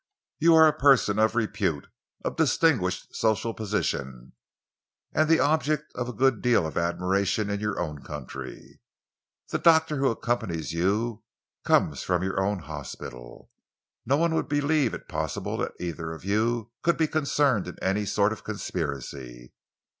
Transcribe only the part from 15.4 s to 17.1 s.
that either of you could be